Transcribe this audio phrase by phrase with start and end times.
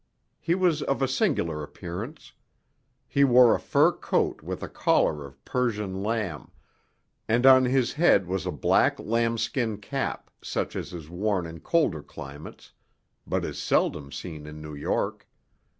[0.39, 2.33] He was of a singular appearance.
[3.07, 6.49] He wore a fur coat with a collar of Persian lamb,
[7.27, 12.01] and on his head was a black lambskin cap such as is worn in colder
[12.01, 12.71] climates,
[13.27, 15.27] but it seldom seen in New York.